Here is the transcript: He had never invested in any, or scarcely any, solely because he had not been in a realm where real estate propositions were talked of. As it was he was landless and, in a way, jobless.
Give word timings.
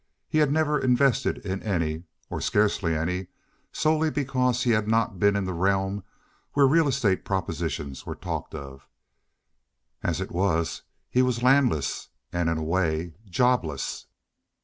He 0.27 0.39
had 0.39 0.51
never 0.51 0.79
invested 0.79 1.37
in 1.45 1.61
any, 1.61 2.05
or 2.27 2.41
scarcely 2.41 2.95
any, 2.95 3.27
solely 3.71 4.09
because 4.09 4.63
he 4.63 4.71
had 4.71 4.87
not 4.87 5.19
been 5.19 5.35
in 5.35 5.47
a 5.47 5.53
realm 5.53 6.03
where 6.53 6.65
real 6.67 6.87
estate 6.87 7.23
propositions 7.23 8.03
were 8.03 8.15
talked 8.15 8.55
of. 8.55 8.87
As 10.01 10.19
it 10.19 10.31
was 10.31 10.81
he 11.07 11.21
was 11.21 11.43
landless 11.43 12.09
and, 12.33 12.49
in 12.49 12.57
a 12.57 12.63
way, 12.63 13.13
jobless. 13.29 14.07